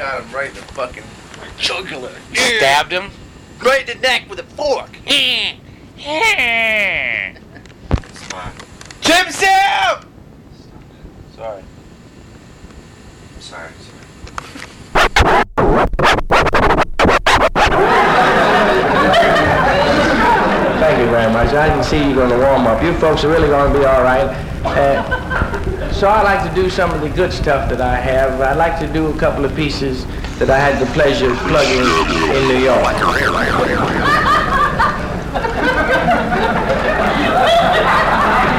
[0.00, 1.04] got him right in the fucking
[1.58, 2.10] jugular.
[2.32, 3.10] Stabbed him.
[3.62, 4.90] Right in the neck with a fork.
[9.02, 10.08] Jim Sam!
[11.36, 11.62] Sorry.
[13.40, 13.70] Sorry.
[20.80, 21.52] Thank you very much.
[21.52, 22.82] I can see you're going to warm up.
[22.82, 24.24] You folks are really going to be all right.
[24.64, 25.29] Uh,
[26.00, 28.40] so I like to do some of the good stuff that I have.
[28.40, 30.06] I'd like to do a couple of pieces
[30.38, 32.80] that I had the pleasure of plugging in New York.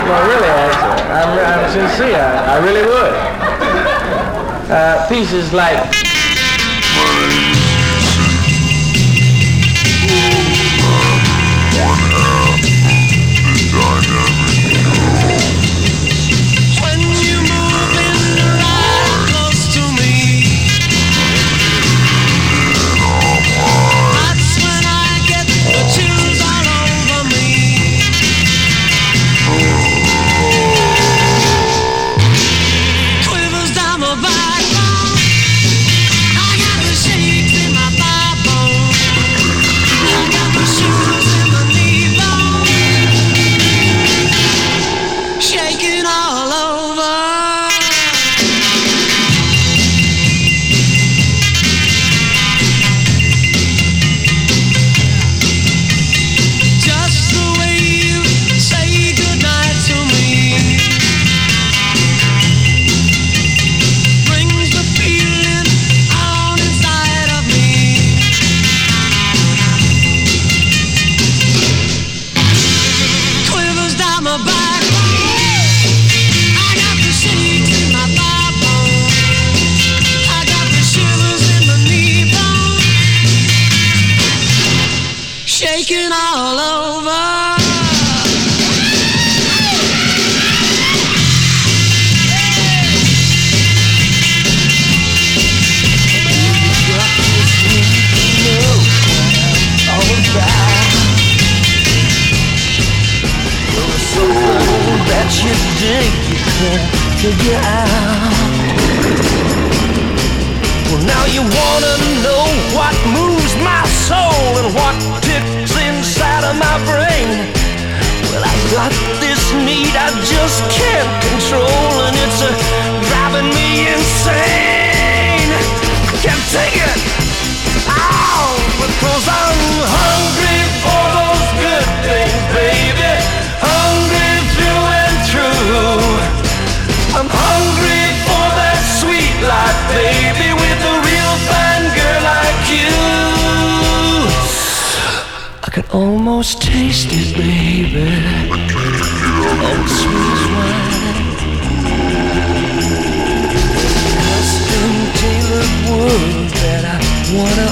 [0.06, 0.70] Well, really, I,
[1.18, 2.22] I'm, I'm sincere.
[2.22, 3.14] I, I really would.
[4.70, 6.11] Uh, pieces like.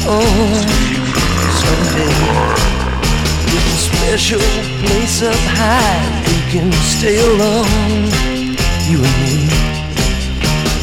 [0.09, 0.65] Wanna
[1.61, 2.17] someday.
[3.45, 4.41] With a special
[4.81, 8.09] place up high, we can stay alone,
[8.89, 9.45] you and me.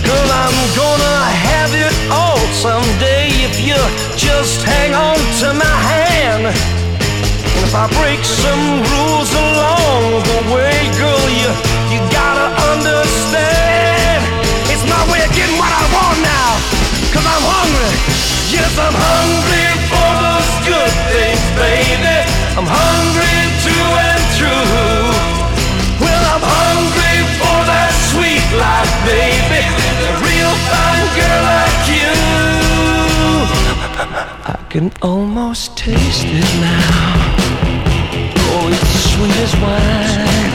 [0.06, 1.18] Girl, I'm gonna
[1.50, 3.78] have it all someday if you
[4.16, 6.46] just hang on to my hand.
[6.46, 8.64] And if I break some
[8.94, 11.50] rules along the way, girl, you
[11.90, 14.22] you gotta understand.
[14.70, 15.85] It's my way of getting what I
[18.56, 22.18] Yes, I'm hungry for those good things, baby.
[22.56, 25.12] I'm hungry through and through.
[26.00, 29.60] Well, I'm hungry for that sweet life, baby.
[29.60, 32.16] A real fine girl like you.
[34.54, 37.36] I can almost taste it now.
[38.56, 40.45] Oh, it's sweet as wine.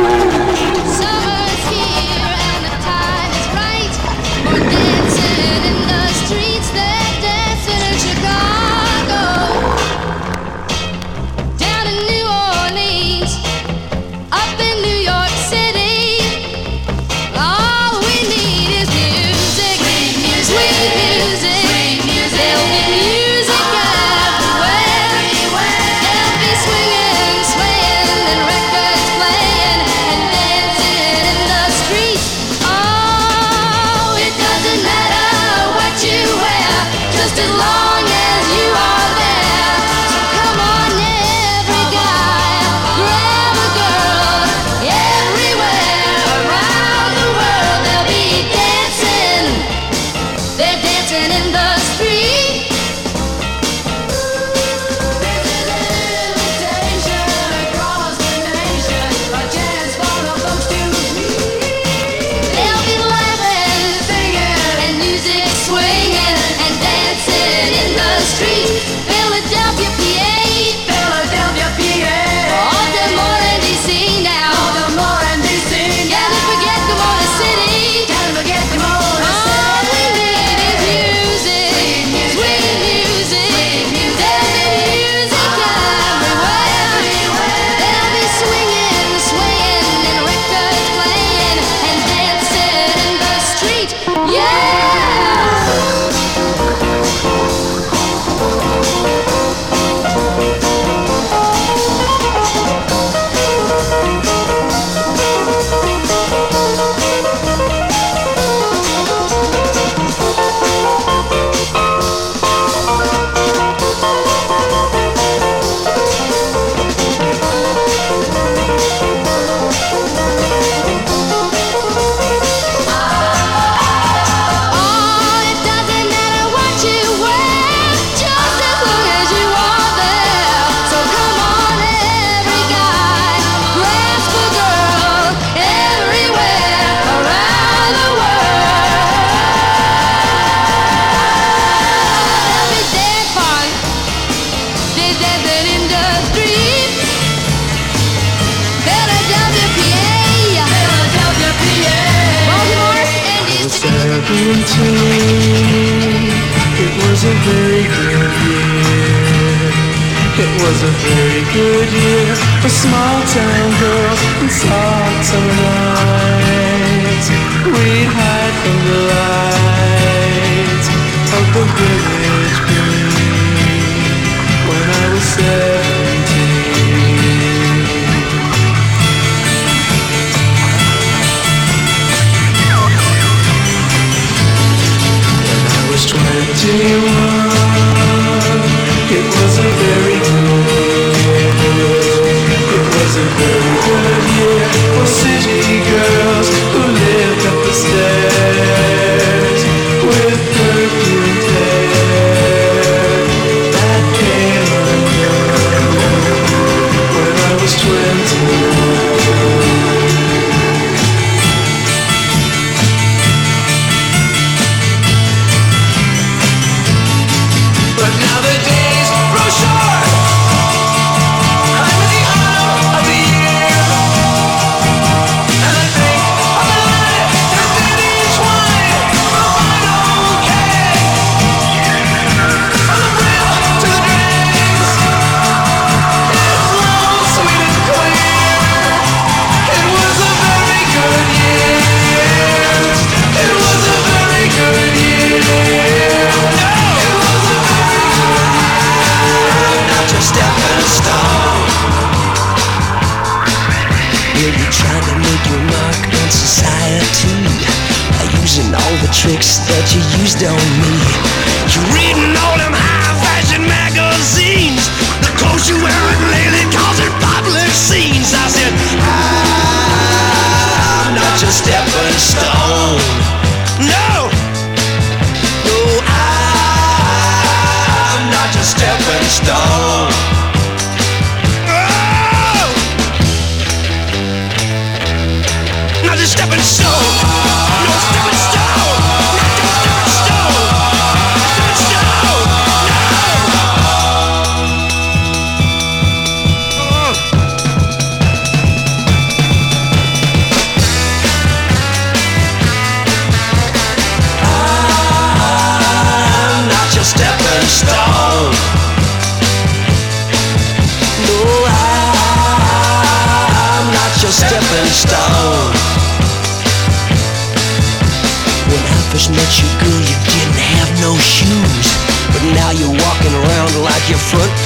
[0.00, 0.37] Thank you.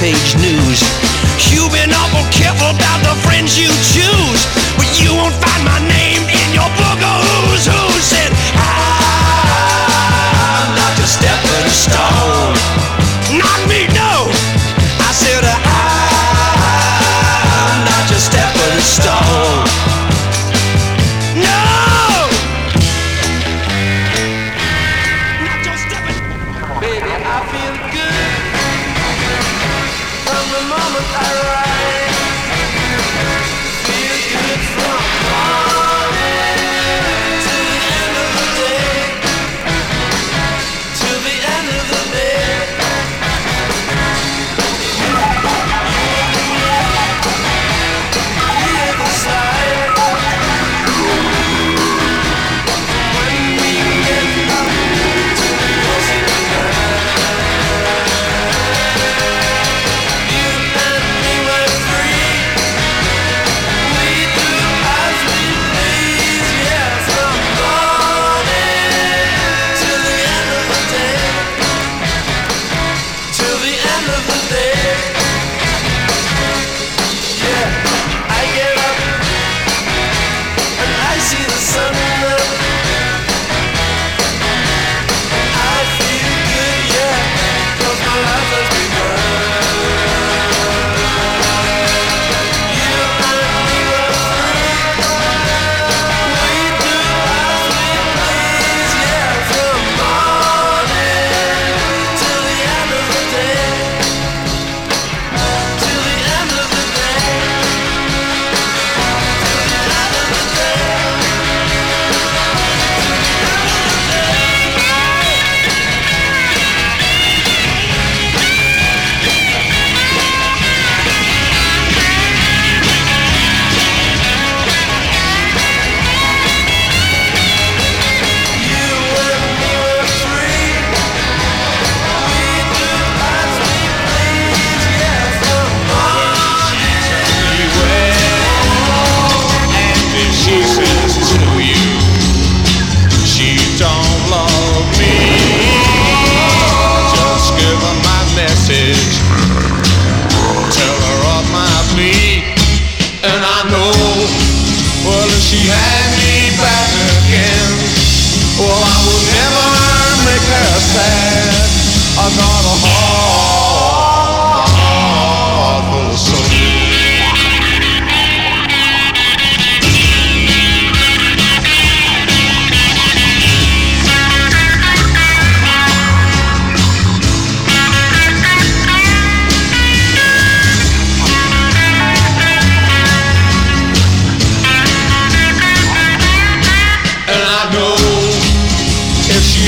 [0.03, 0.81] page news.
[1.49, 4.02] You've been awful careful about the friends you choose.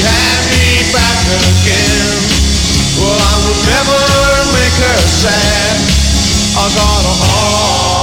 [0.05, 2.17] had me back again.
[3.01, 4.01] Well, I would never
[4.53, 5.75] make her sad.
[6.57, 7.94] I got a heart.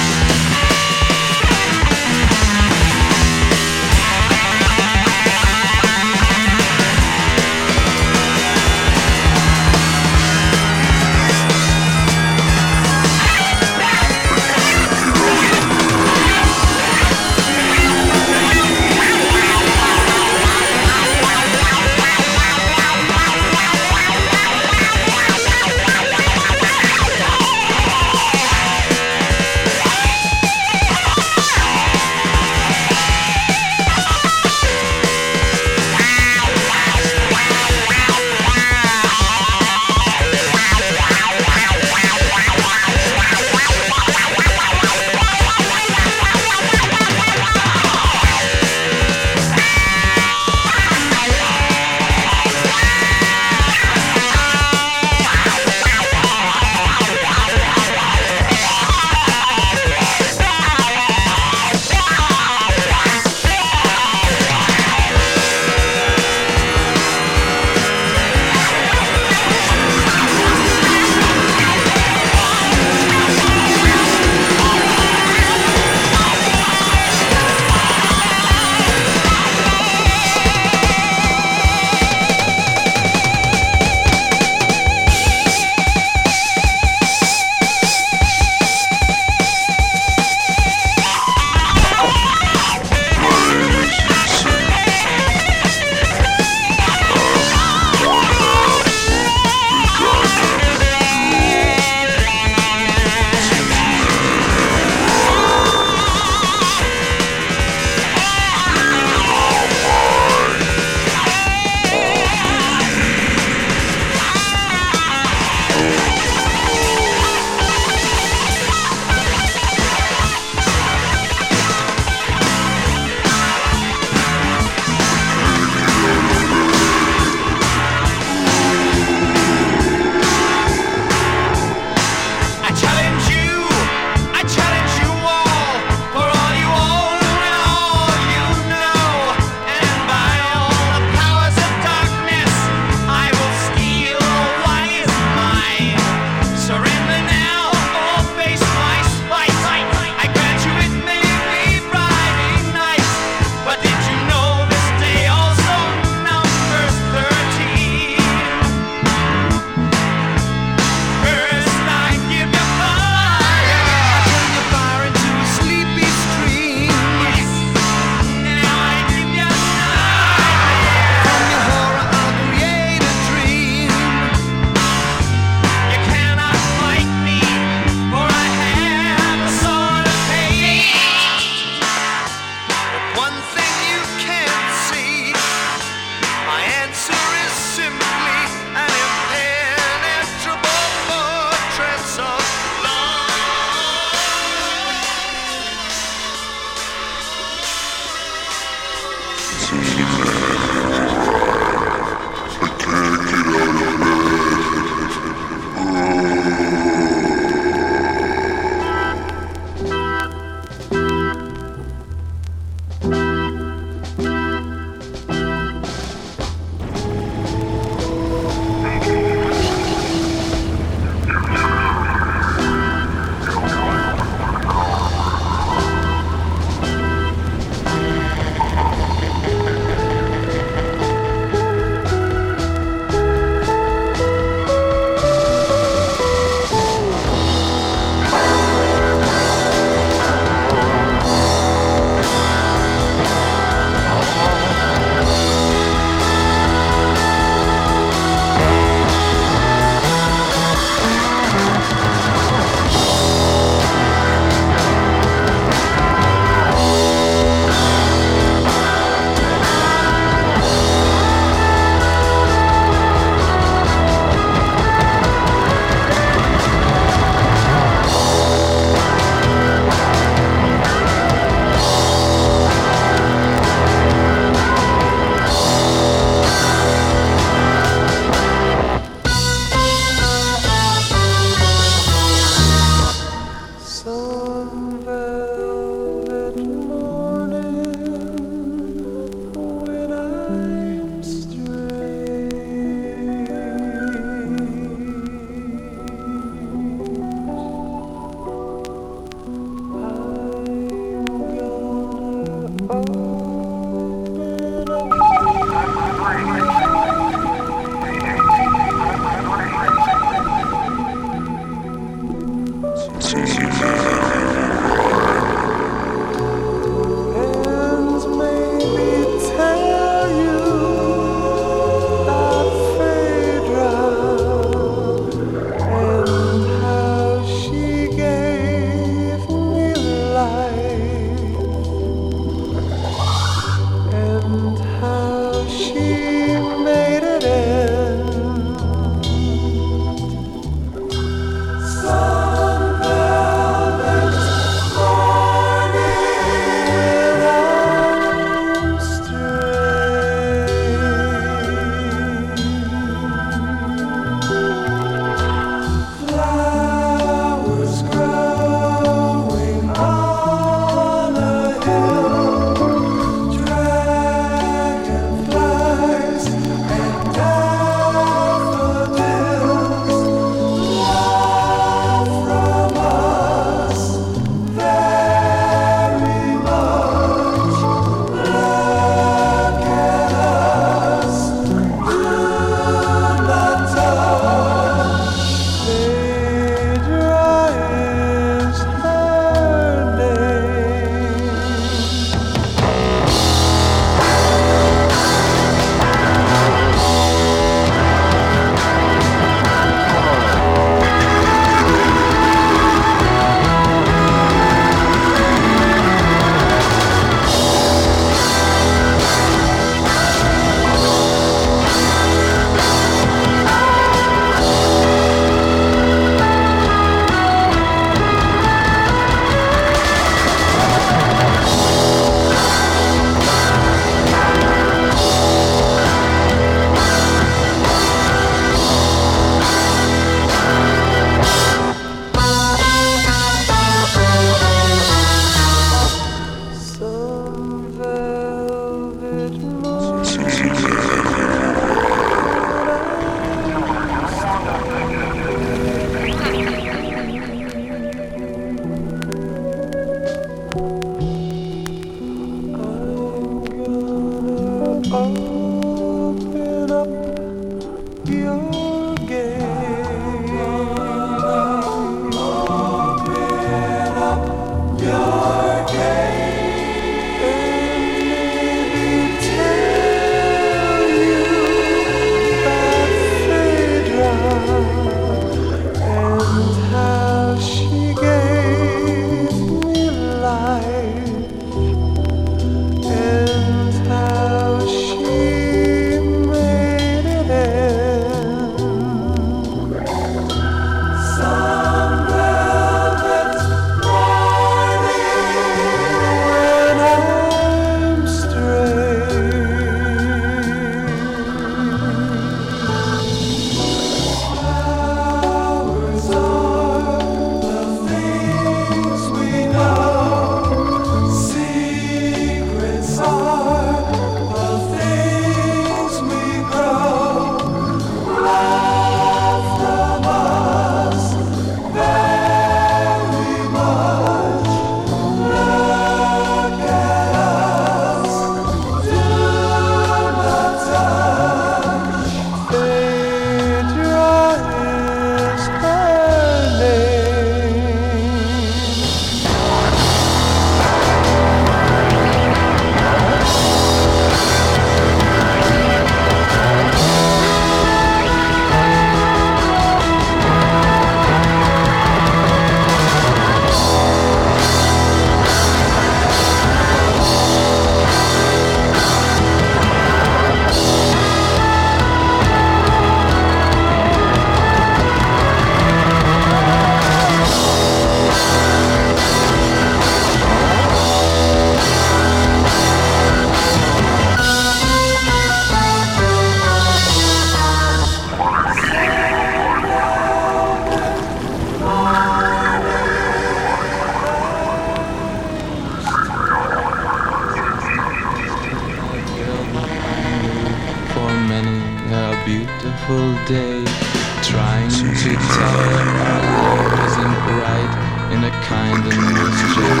[598.68, 600.00] kind of mischief.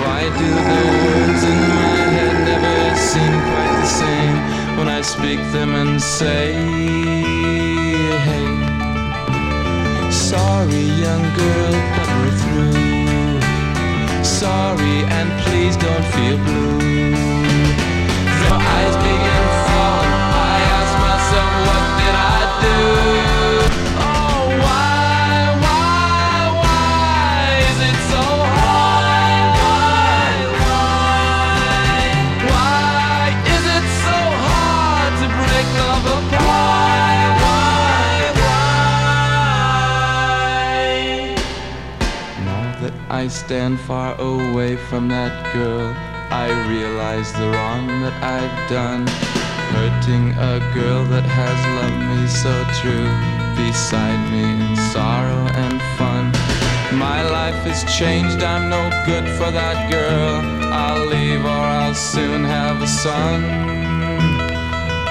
[0.00, 2.78] Why do the words in my head never
[3.10, 4.36] seem quite the same
[4.76, 6.52] when I speak them and say,
[8.26, 8.46] hey,
[10.10, 14.24] sorry, young girl, but we're through.
[14.24, 16.79] Sorry, and please don't feel blue.
[43.20, 45.94] I stand far away from that girl,
[46.30, 49.06] I realize the wrong that I've done.
[49.76, 53.12] Hurting a girl that has loved me so true,
[53.60, 56.32] beside me in sorrow and fun.
[56.98, 60.40] My life has changed, I'm no good for that girl.
[60.72, 63.44] I'll leave or I'll soon have a son.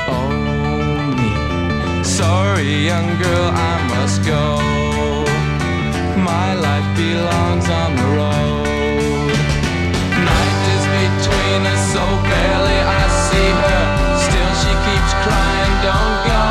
[0.10, 2.03] Oh, me.
[2.03, 4.89] Sorry, young girl, I must go.
[6.36, 9.34] My life belongs on the road.
[10.30, 13.82] Night is between us, so barely I see her.
[14.25, 16.43] Still, she keeps crying, don't go.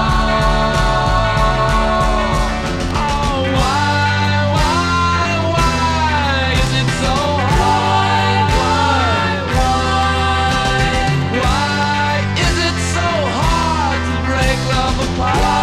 [3.06, 4.18] Oh, why,
[4.56, 7.14] why, why is it so
[7.54, 8.46] hard?
[8.58, 9.26] Why,
[9.58, 10.82] why,
[11.42, 12.10] why
[12.46, 13.08] is it so
[13.38, 15.57] hard to break love apart?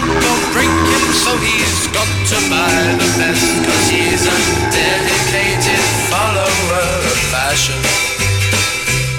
[0.00, 3.44] Or break him, so he's got to buy the best.
[3.60, 4.38] Cause he's a
[4.72, 7.76] dedicated follower of fashion.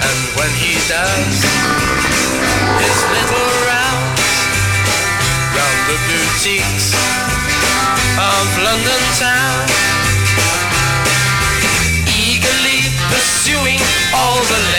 [0.01, 1.38] And when he does
[2.82, 4.17] his little round
[5.53, 6.89] round the boutiques
[8.17, 9.65] of London town,
[12.17, 12.82] eagerly
[13.13, 13.80] pursuing
[14.13, 14.72] all the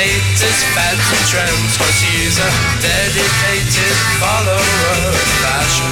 [0.44, 2.50] latest fads and trends, cause he's a
[2.84, 4.60] dedicated follower
[5.08, 5.88] of fashion.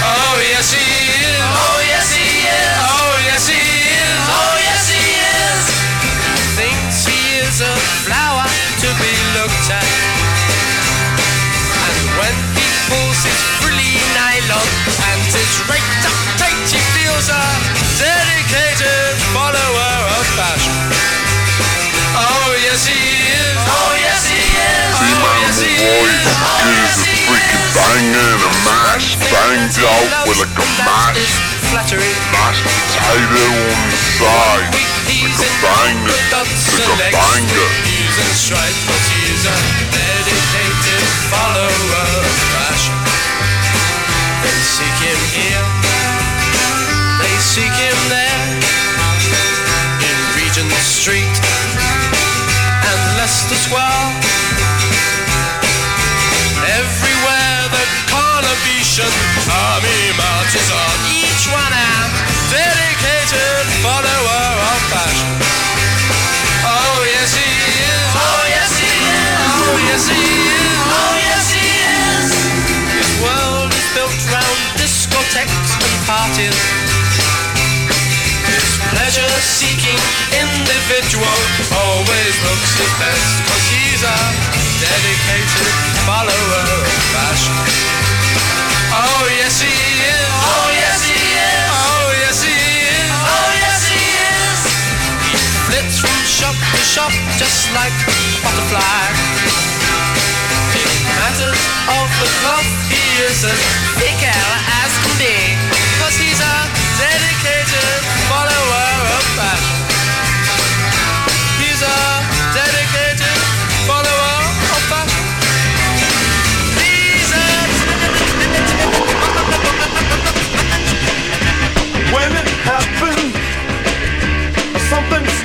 [0.00, 1.36] Oh yes he is.
[1.36, 2.76] Oh yes he is.
[2.88, 4.20] Oh yes he is.
[4.32, 5.04] Oh yes he
[5.44, 5.64] is.
[6.56, 7.74] Thinks he is a
[8.08, 8.48] flower
[8.80, 10.07] to be looked at.
[25.78, 31.38] Oh yes he freaking banger and banged out with like a mash,
[31.70, 34.74] mashed potato on the side.
[34.74, 37.68] Like a banger, like a banger.
[37.86, 38.18] He's
[39.46, 39.58] a
[39.94, 42.26] dedicated follower of.
[44.42, 45.66] They seek him here,
[47.22, 48.42] they seek him there,
[50.02, 51.38] in Regent Street
[52.82, 54.27] and Leicester Square.
[81.18, 84.18] Individual always looks his best cause he's a
[84.78, 85.74] dedicated
[86.06, 87.58] follower of fashion.
[88.94, 90.30] Oh yes he is.
[90.46, 91.70] Oh yes he is.
[91.74, 93.10] Oh yes he is.
[93.18, 94.60] Oh yes he is.
[95.26, 95.34] He
[95.66, 99.02] flits from shop to shop just like a butterfly.
[100.78, 101.62] In matters
[101.98, 103.60] of the cloth, he is as
[103.98, 104.50] fickle
[104.86, 105.36] as can be.
[105.98, 106.56] Cause he's a
[107.02, 109.77] dedicated follower of fashion.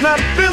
[0.03, 0.52] Something